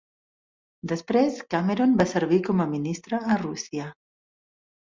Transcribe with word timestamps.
Després, 0.91 1.37
Cameron 1.55 1.93
va 2.01 2.09
servir 2.13 2.41
com 2.49 2.65
a 2.65 2.67
ministre 2.75 3.23
a 3.35 3.39
Rússia. 3.45 3.87